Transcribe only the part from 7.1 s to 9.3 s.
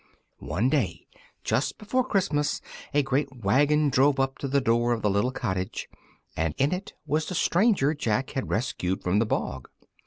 the stranger Jack had rescued from the